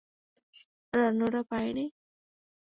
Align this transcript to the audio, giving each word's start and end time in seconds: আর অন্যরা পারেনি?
আর 0.93 0.99
অন্যরা 1.07 1.41
পারেনি? 1.49 1.85